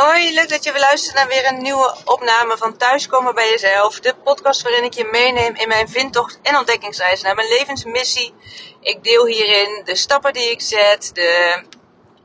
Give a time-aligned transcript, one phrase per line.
[0.00, 4.00] Hoi, leuk dat je weer luistert naar weer een nieuwe opname van Thuiskomen bij Jezelf.
[4.00, 8.34] De podcast waarin ik je meeneem in mijn vindtocht en ontdekkingsreis naar mijn levensmissie.
[8.80, 11.62] Ik deel hierin de stappen die ik zet, de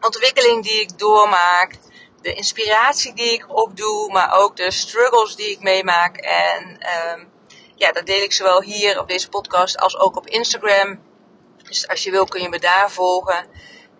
[0.02, 1.78] ontwikkeling die ik doormaak,
[2.22, 6.18] de inspiratie die ik opdoe, maar ook de struggles die ik meemaak.
[6.18, 6.80] En
[7.12, 7.32] um,
[7.76, 11.02] ja, dat deel ik zowel hier op deze podcast als ook op Instagram.
[11.64, 13.48] Dus als je wil kun je me daar volgen.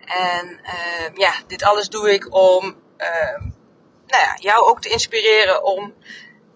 [0.04, 3.54] En uh, ja, dit alles doe ik om uh,
[4.06, 5.94] nou ja, jou ook te inspireren om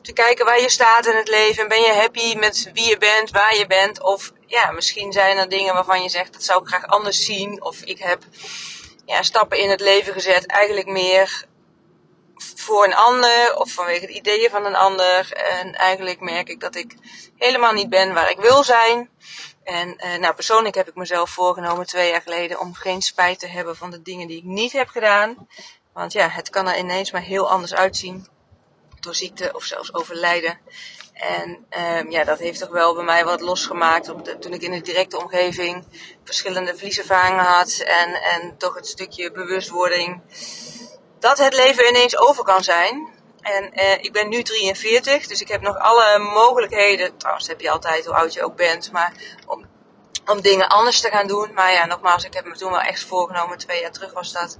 [0.03, 1.63] te kijken waar je staat in het leven.
[1.63, 4.03] En ben je happy met wie je bent, waar je bent?
[4.03, 7.63] Of ja, misschien zijn er dingen waarvan je zegt dat zou ik graag anders zien.
[7.63, 8.23] Of ik heb
[9.05, 11.49] ja, stappen in het leven gezet, eigenlijk meer
[12.37, 15.33] voor een ander of vanwege de ideeën van een ander.
[15.33, 16.95] En eigenlijk merk ik dat ik
[17.37, 19.11] helemaal niet ben waar ik wil zijn.
[19.65, 23.47] En uh, nou, persoonlijk heb ik mezelf voorgenomen twee jaar geleden om geen spijt te
[23.47, 25.49] hebben van de dingen die ik niet heb gedaan.
[25.93, 28.27] Want ja, het kan er ineens maar heel anders uitzien.
[29.01, 30.59] Door ziekte of zelfs overlijden.
[31.13, 31.67] En
[31.99, 34.09] um, ja, dat heeft toch wel bij mij wat losgemaakt.
[34.09, 35.85] Op toen ik in de directe omgeving
[36.25, 37.79] verschillende verlieservaringen had.
[37.79, 40.23] En, en toch het stukje bewustwording
[41.19, 43.09] dat het leven ineens over kan zijn.
[43.41, 47.17] En uh, ik ben nu 43, dus ik heb nog alle mogelijkheden.
[47.17, 48.93] Trouwens, heb je altijd hoe oud je ook bent.
[48.93, 49.13] Maar
[49.47, 49.67] om,
[50.27, 51.53] om dingen anders te gaan doen.
[51.55, 53.59] Maar ja, nogmaals, ik heb me toen wel echt voorgenomen.
[53.59, 54.59] Twee jaar terug was dat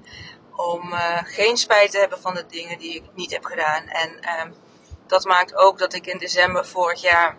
[0.67, 3.87] om uh, geen spijt te hebben van de dingen die ik niet heb gedaan.
[3.89, 4.53] En uh,
[5.07, 7.39] dat maakt ook dat ik in december vorig jaar,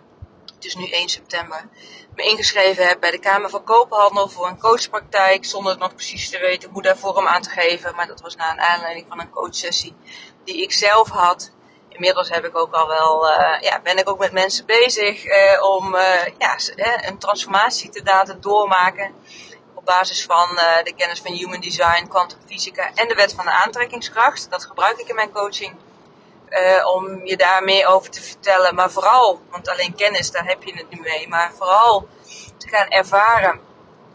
[0.54, 1.68] het is nu 1 september,
[2.14, 5.44] me ingeschreven heb bij de Kamer van Koophandel voor een coachpraktijk.
[5.44, 7.94] Zonder nog precies te weten hoe daar vorm aan te geven.
[7.94, 9.94] Maar dat was na een aanleiding van een coachsessie
[10.44, 11.52] die ik zelf had.
[11.88, 15.62] Inmiddels heb ik ook al wel, uh, ja, ben ik ook met mensen bezig uh,
[15.62, 15.96] om
[16.38, 16.56] ja,
[17.06, 19.14] een transformatie te laten doormaken
[19.82, 23.50] op basis van uh, de kennis van human design, kwantumfysica en de wet van de
[23.50, 24.50] aantrekkingskracht.
[24.50, 25.76] Dat gebruik ik in mijn coaching.
[26.48, 28.74] Uh, om je daar meer over te vertellen.
[28.74, 31.28] Maar vooral, want alleen kennis, daar heb je het nu mee.
[31.28, 32.08] Maar vooral
[32.56, 33.60] te gaan ervaren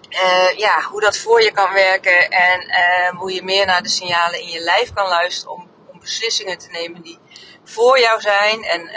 [0.09, 2.29] uh, ja, hoe dat voor je kan werken.
[2.29, 5.53] En hoe je meer naar de signalen in je lijf kan luisteren.
[5.53, 7.19] Om, om beslissingen te nemen die
[7.63, 8.63] voor jou zijn.
[8.63, 8.91] En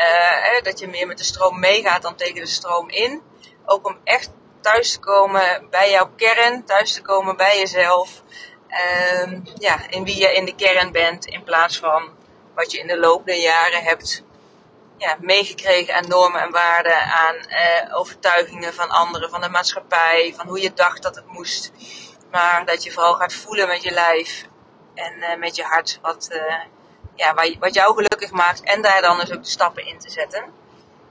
[0.62, 3.22] dat je meer met de stroom meegaat dan tegen de stroom in.
[3.64, 4.30] Ook om echt
[4.60, 8.22] thuis te komen bij jouw kern, thuis te komen bij jezelf.
[9.22, 12.10] Um, ja, in wie je in de kern bent, in plaats van
[12.54, 14.22] wat je in de loop der jaren hebt
[14.96, 20.46] ja, meegekregen aan normen en waarden, aan uh, overtuigingen van anderen, van de maatschappij, van
[20.46, 21.72] hoe je dacht dat het moest.
[22.30, 24.44] Maar dat je vooral gaat voelen met je lijf
[24.94, 26.54] en uh, met je hart wat, uh,
[27.14, 30.44] ja, wat jou gelukkig maakt en daar dan dus ook de stappen in te zetten.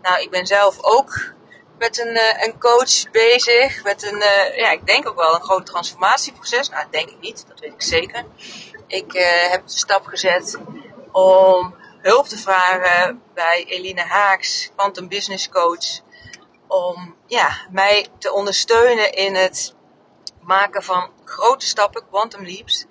[0.02, 1.34] Nou, ik ben zelf ook
[1.80, 3.84] met een, uh, een coach bezig.
[3.84, 6.70] Met een, uh, ja, ik denk ook wel een groot transformatieproces.
[6.70, 8.26] Nou, dat denk ik niet, dat weet ik zeker.
[8.88, 10.58] Ik uh, heb de stap gezet
[11.12, 16.02] om hulp te vragen bij Eline Haaks, Quantum Business Coach.
[16.68, 19.76] Om ja, mij te ondersteunen in het
[20.42, 22.86] maken van grote stappen, quantum leaps.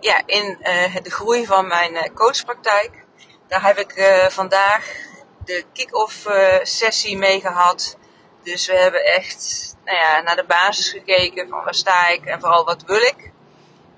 [0.00, 0.58] ja, in
[1.02, 3.04] de groei van mijn coachpraktijk.
[3.48, 5.12] Daar heb ik vandaag
[5.44, 7.96] de kick-off uh, sessie mee gehad.
[8.42, 12.40] Dus we hebben echt nou ja, naar de basis gekeken van waar sta ik en
[12.40, 13.32] vooral wat wil ik.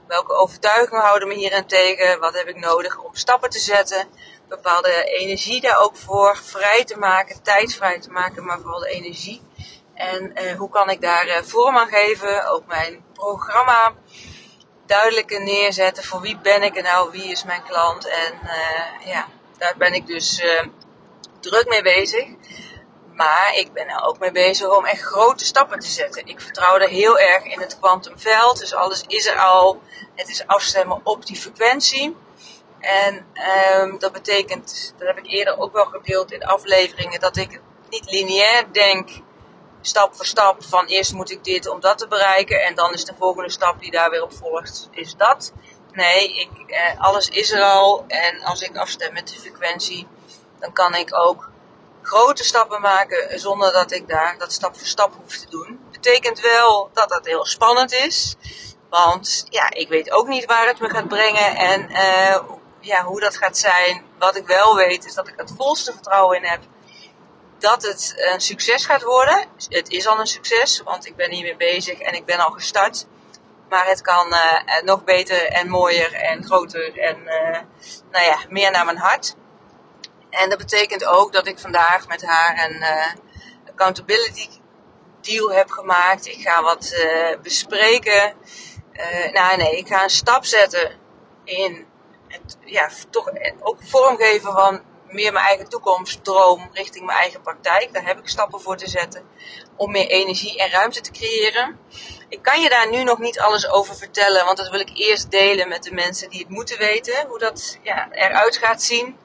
[0.07, 2.21] Welke overtuigingen houden me hierin tegen?
[2.21, 4.09] Wat heb ik nodig om stappen te zetten?
[4.49, 8.89] Bepaalde energie daar ook voor vrij te maken, tijd vrij te maken, maar vooral de
[8.91, 9.43] energie.
[9.95, 12.49] En uh, hoe kan ik daar uh, vorm aan geven?
[12.49, 13.95] Ook mijn programma
[14.87, 16.05] duidelijker neerzetten.
[16.05, 17.11] Voor wie ben ik en nou?
[17.11, 18.09] Wie is mijn klant?
[18.09, 20.43] En uh, ja, daar ben ik dus
[21.41, 22.27] druk mee bezig.
[23.13, 26.27] Maar ik ben er ook mee bezig om echt grote stappen te zetten.
[26.27, 28.59] Ik vertrouw er heel erg in het kwantumveld.
[28.59, 29.83] Dus alles is er al.
[30.15, 32.17] Het is afstemmen op die frequentie.
[32.81, 33.27] En
[33.81, 38.11] um, dat betekent, dat heb ik eerder ook wel gedeeld in afleveringen, dat ik niet
[38.11, 39.09] lineair denk,
[39.81, 43.05] stap voor stap, van eerst moet ik dit om dat te bereiken en dan is
[43.05, 45.53] de volgende stap die daar weer op volgt, is dat.
[45.93, 50.07] Nee, ik, eh, alles is er al en als ik afstem met de frequentie,
[50.59, 51.49] dan kan ik ook
[52.03, 55.81] grote stappen maken zonder dat ik daar dat stap voor stap hoef te doen.
[55.93, 58.37] Betekent wel dat dat heel spannend is.
[58.91, 62.39] Want ja, ik weet ook niet waar het me gaat brengen en uh,
[62.81, 64.05] ja, hoe dat gaat zijn.
[64.19, 66.61] Wat ik wel weet is dat ik het volste vertrouwen in heb
[67.59, 69.47] dat het een succes gaat worden.
[69.69, 73.07] Het is al een succes, want ik ben hiermee bezig en ik ben al gestart.
[73.69, 77.59] Maar het kan uh, nog beter en mooier en groter en uh,
[78.11, 79.37] nou ja, meer naar mijn hart.
[80.37, 83.07] En dat betekent ook dat ik vandaag met haar een uh,
[83.69, 84.49] accountability
[85.21, 86.27] deal heb gemaakt.
[86.27, 88.35] Ik ga wat uh, bespreken.
[88.93, 90.93] Uh, nou nee, ik ga een stap zetten
[91.45, 91.87] in
[92.65, 93.31] ja, toch
[93.61, 97.93] ook vormgeven van meer mijn eigen toekomstdroom richting mijn eigen praktijk.
[97.93, 99.29] Daar heb ik stappen voor te zetten
[99.77, 101.79] om meer energie en ruimte te creëren.
[102.29, 105.31] Ik kan je daar nu nog niet alles over vertellen, want dat wil ik eerst
[105.31, 109.19] delen met de mensen die het moeten weten, hoe dat ja, eruit gaat zien.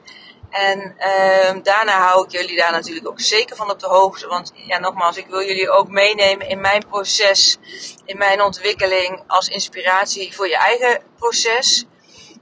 [0.52, 4.26] En uh, daarna hou ik jullie daar natuurlijk ook zeker van op de hoogte.
[4.26, 7.58] Want ja, nogmaals, ik wil jullie ook meenemen in mijn proces,
[8.04, 11.84] in mijn ontwikkeling als inspiratie voor je eigen proces.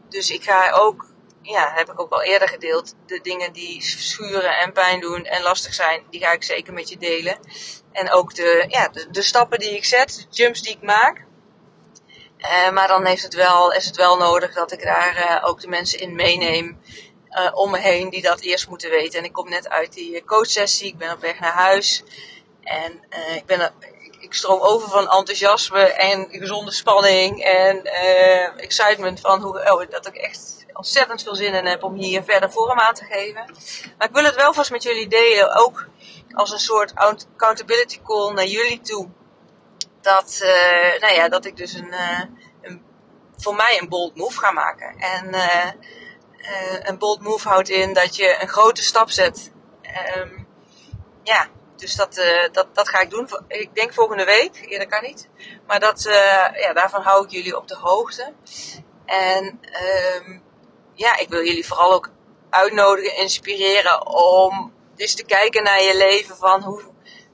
[0.09, 1.07] Dus ik ga ook,
[1.43, 5.43] ja, heb ik ook al eerder gedeeld, de dingen die schuren en pijn doen en
[5.43, 7.39] lastig zijn, die ga ik zeker met je delen.
[7.93, 11.29] En ook de, ja, de, stappen die ik zet, de jumps die ik maak.
[12.39, 15.61] Uh, maar dan heeft het wel, is het wel nodig dat ik daar uh, ook
[15.61, 16.81] de mensen in meeneem
[17.31, 19.19] uh, om me heen die dat eerst moeten weten.
[19.19, 22.03] En ik kom net uit die coachsessie, ik ben op weg naar huis.
[22.63, 23.05] En
[23.35, 23.73] ik, ben,
[24.21, 27.85] ik stroom over van enthousiasme en gezonde spanning en
[28.57, 32.53] excitement van hoe, oh, dat ik echt ontzettend veel zin in heb om hier verder
[32.53, 33.45] vorm aan te geven.
[33.99, 35.89] Maar ik wil het wel vast met jullie delen, ook
[36.33, 39.09] als een soort accountability call naar jullie toe.
[40.01, 42.21] Dat, uh, nou ja, dat ik dus een, uh,
[42.63, 42.83] een,
[43.37, 44.99] voor mij een bold move ga maken.
[44.99, 45.35] En
[46.41, 49.53] uh, een bold move houdt in dat je een grote stap zet.
[50.17, 50.49] Um,
[51.23, 52.15] ja, dus dat,
[52.53, 53.29] dat, dat ga ik doen.
[53.49, 55.29] Ik denk volgende week, eerder kan niet.
[55.67, 56.03] Maar dat,
[56.55, 58.33] ja, daarvan hou ik jullie op de hoogte.
[59.07, 59.61] En
[60.17, 60.43] um,
[60.95, 62.11] ja, ik wil jullie vooral ook
[62.51, 66.83] uitnodigen, inspireren om dus te kijken naar je leven van hoe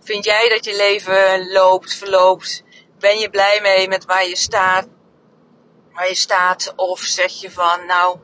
[0.01, 2.63] vind jij dat je leven loopt, verloopt?
[2.99, 4.87] Ben je blij mee met waar je staat?
[5.93, 6.73] Waar je staat?
[6.77, 8.19] Of zeg je van nou,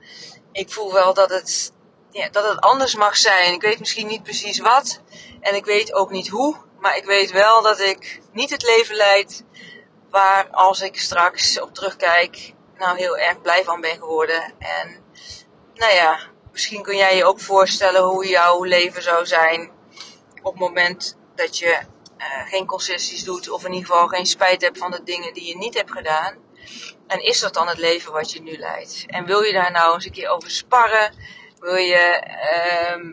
[0.53, 1.73] ik voel wel dat het,
[2.11, 3.53] ja, dat het anders mag zijn.
[3.53, 5.01] Ik weet misschien niet precies wat.
[5.41, 6.57] En ik weet ook niet hoe.
[6.79, 9.45] Maar ik weet wel dat ik niet het leven leid
[10.11, 14.43] waar als ik straks op terugkijk, nou heel erg blij van ben geworden.
[14.59, 15.05] En
[15.75, 16.19] nou ja,
[16.51, 19.71] misschien kun jij je ook voorstellen hoe jouw leven zou zijn
[20.43, 21.79] op het moment dat je
[22.19, 25.47] uh, geen concessies doet of in ieder geval geen spijt hebt van de dingen die
[25.47, 26.37] je niet hebt gedaan.
[27.07, 29.05] En is dat dan het leven wat je nu leidt?
[29.07, 31.15] En wil je daar nou eens een keer over sparren?
[31.59, 33.13] Wil je uh,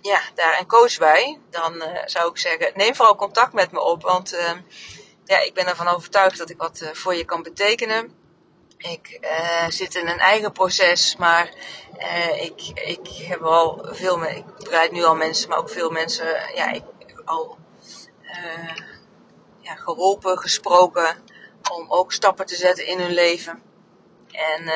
[0.00, 1.38] ja, daar een coach bij?
[1.50, 4.02] Dan uh, zou ik zeggen, neem vooral contact met me op.
[4.02, 4.50] Want uh,
[5.24, 8.16] ja, ik ben ervan overtuigd dat ik wat uh, voor je kan betekenen.
[8.78, 11.50] Ik uh, zit in een eigen proces, maar
[12.40, 16.72] ik, ik heb al veel ik begeleid nu al mensen, maar ook veel mensen, ja,
[16.72, 16.82] ik
[17.24, 17.58] al
[19.60, 21.16] ja, geholpen, gesproken
[21.70, 23.62] om ook stappen te zetten in hun leven.
[24.30, 24.70] En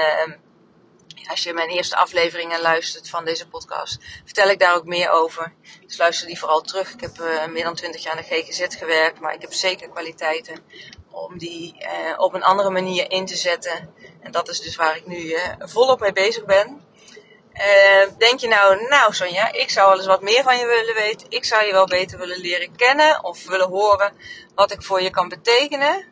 [1.29, 5.55] als je mijn eerste afleveringen luistert van deze podcast, vertel ik daar ook meer over.
[5.87, 6.93] Dus luister die vooral terug.
[6.93, 7.19] Ik heb
[7.51, 10.65] meer dan 20 jaar in de GGZ gewerkt, maar ik heb zeker kwaliteiten
[11.13, 13.95] om die uh, op een andere manier in te zetten.
[14.21, 16.81] En dat is dus waar ik nu uh, volop mee bezig ben.
[17.55, 20.95] Uh, denk je nou, nou Sonja, ik zou wel eens wat meer van je willen
[20.95, 21.27] weten.
[21.31, 24.13] Ik zou je wel beter willen leren kennen of willen horen
[24.55, 26.05] wat ik voor je kan betekenen.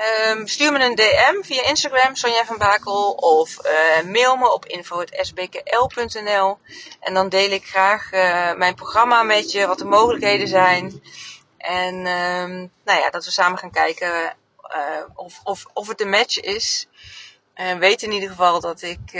[0.00, 4.66] Um, stuur me een DM via Instagram, Sonja van Bakel, of uh, mail me op
[4.66, 6.58] info.sbkl.nl.
[7.00, 11.02] En dan deel ik graag uh, mijn programma met je, wat de mogelijkheden zijn.
[11.58, 14.36] En um, nou ja, dat we samen gaan kijken
[14.76, 16.88] uh, of, of, of het een match is.
[17.78, 19.12] Weet in ieder geval dat ik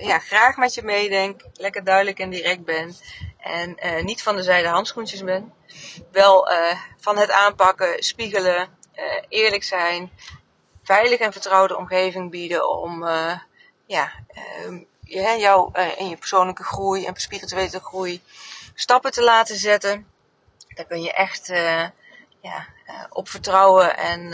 [0.00, 2.96] ja, graag met je meedenk, lekker duidelijk en direct ben.
[3.38, 5.52] En niet van de zijde handschoentjes ben.
[6.10, 6.48] Wel
[7.00, 8.80] van het aanpakken, spiegelen,
[9.28, 10.12] eerlijk zijn,
[10.82, 13.04] veilig en vertrouwde omgeving bieden om
[13.86, 14.82] ja, ehm,
[15.38, 18.22] jou in je persoonlijke groei en spirituele groei
[18.74, 20.06] stappen te laten zetten
[20.74, 21.46] daar kun je echt
[22.40, 22.66] ja,
[23.08, 24.32] op vertrouwen en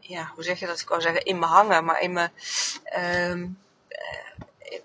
[0.00, 0.80] ja, hoe zeg je dat?
[0.80, 2.30] Ik wou zeggen in me hangen, maar in me
[3.30, 3.58] um,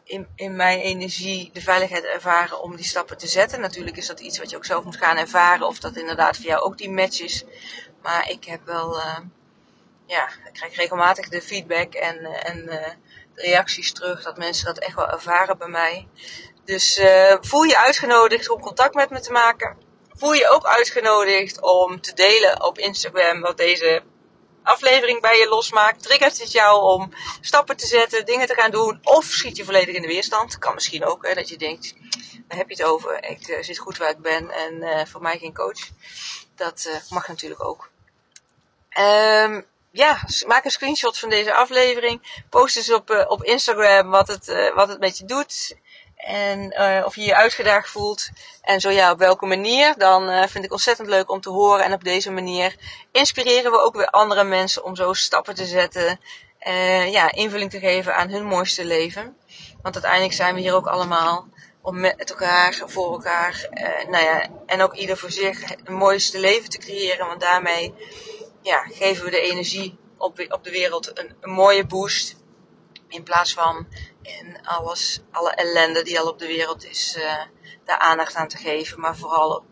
[0.04, 3.60] in, in mijn energie de veiligheid ervaren om die stappen te zetten.
[3.60, 6.46] Natuurlijk is dat iets wat je ook zelf moet gaan ervaren of dat inderdaad voor
[6.46, 7.44] jou ook die match is.
[8.02, 9.00] Maar ik heb wel,
[10.06, 12.94] ja, ik krijg regelmatig de feedback en, en de
[13.36, 16.08] reacties terug dat mensen dat echt wel ervaren bij mij.
[16.66, 17.02] Dus
[17.42, 19.78] voel je uitgenodigd om contact met me te maken
[20.20, 24.02] voel je ook uitgenodigd om te delen op Instagram wat deze
[24.64, 26.04] aflevering bij je losmaakt.
[26.04, 29.00] Triggert het jou om stappen te zetten, dingen te gaan doen?
[29.04, 30.58] Of schiet je volledig in de weerstand?
[30.58, 31.94] Kan misschien ook, hè, dat je denkt,
[32.48, 33.24] daar heb je het over.
[33.24, 35.90] Ik uh, zit goed waar ik ben en uh, voor mij geen coach.
[36.56, 37.90] Dat uh, mag natuurlijk ook.
[39.00, 42.44] Um, ja, maak een screenshot van deze aflevering.
[42.50, 45.76] Post eens op, op Instagram wat het, wat het met je doet.
[46.20, 48.30] En uh, of je je uitgedaagd voelt.
[48.62, 49.98] En zo ja, op welke manier.
[49.98, 51.86] Dan uh, vind ik ontzettend leuk om te horen.
[51.86, 52.76] En op deze manier
[53.12, 56.20] inspireren we ook weer andere mensen om zo stappen te zetten.
[56.68, 59.38] uh, ja, invulling te geven aan hun mooiste leven.
[59.82, 61.48] Want uiteindelijk zijn we hier ook allemaal
[61.82, 63.68] om met elkaar, voor elkaar,
[64.10, 67.28] nou ja, en ook ieder voor zich het mooiste leven te creëren.
[67.28, 67.94] Want daarmee
[68.62, 72.36] ja, geven we de energie op, op de wereld een, een mooie boost.
[73.08, 73.88] In plaats van
[74.22, 77.42] in alles, alle ellende die al op de wereld is, uh,
[77.86, 79.00] daar aandacht aan te geven.
[79.00, 79.64] Maar vooral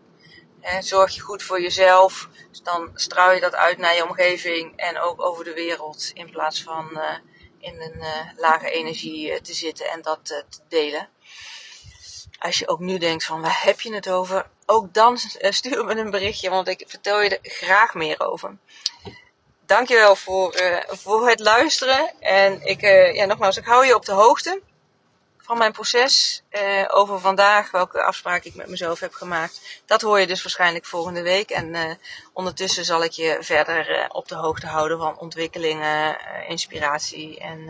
[0.80, 2.28] zorg je goed voor jezelf.
[2.50, 6.10] Dus dan straal je dat uit naar je omgeving en ook over de wereld.
[6.14, 7.14] In plaats van uh,
[7.58, 11.08] in een uh, lage energie te zitten en dat te delen.
[12.38, 14.50] Als je ook nu denkt van waar heb je het over?
[14.66, 18.58] Ook dan stuur me een berichtje, want ik vertel je er graag meer over
[19.68, 22.12] dankjewel voor, uh, voor het luisteren.
[22.20, 24.60] En ik, uh, ja, nogmaals, ik hou je op de hoogte
[25.38, 26.42] van mijn proces.
[26.50, 29.82] Uh, over vandaag, welke afspraak ik met mezelf heb gemaakt.
[29.86, 31.50] Dat hoor je dus waarschijnlijk volgende week.
[31.50, 31.98] En
[32.32, 37.38] ondertussen zal ik je verder op de hoogte houden van ontwikkelingen, inspiratie.
[37.38, 37.64] En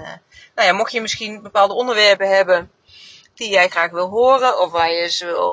[0.54, 2.72] nou ja, mocht je misschien bepaalde onderwerpen hebben
[3.34, 4.60] die jij graag wil horen.
[4.60, 5.50] Of waar je ze wil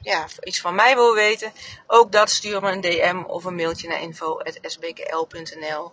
[0.00, 1.52] ja, iets van mij wil weten,
[1.86, 5.92] ook dat stuur me een DM of een mailtje naar info.sbkl.nl.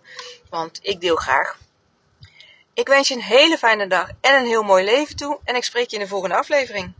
[0.49, 1.57] Want ik deel graag.
[2.73, 5.39] Ik wens je een hele fijne dag en een heel mooi leven toe.
[5.43, 6.93] En ik spreek je in de volgende aflevering.